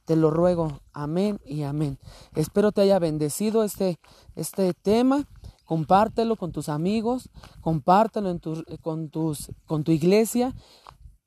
Te 0.04 0.16
lo 0.16 0.30
ruego. 0.30 0.80
Amén 0.92 1.40
y 1.44 1.62
amén. 1.62 1.98
Espero 2.34 2.72
te 2.72 2.80
haya 2.80 2.98
bendecido 2.98 3.64
este, 3.64 3.98
este 4.34 4.74
tema. 4.74 5.28
Compártelo 5.64 6.36
con 6.36 6.52
tus 6.52 6.68
amigos, 6.68 7.30
compártelo 7.60 8.30
en 8.30 8.40
con, 8.82 9.08
tus, 9.08 9.52
con 9.66 9.84
tu 9.84 9.92
iglesia. 9.92 10.54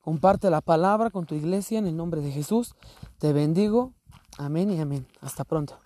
Comparte 0.00 0.50
la 0.50 0.60
palabra 0.60 1.10
con 1.10 1.26
tu 1.26 1.34
iglesia 1.34 1.78
en 1.78 1.86
el 1.86 1.96
nombre 1.96 2.20
de 2.20 2.30
Jesús. 2.30 2.76
Te 3.18 3.32
bendigo. 3.32 3.92
Amén 4.38 4.70
y 4.70 4.78
amén. 4.78 5.06
Hasta 5.20 5.42
pronto. 5.42 5.78